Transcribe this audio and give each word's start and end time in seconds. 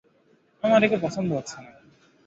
আমার 0.63 0.81
একে 0.83 0.97
পছন্দ 1.03 1.29
হচ্ছে 1.37 1.57
না। 1.57 1.71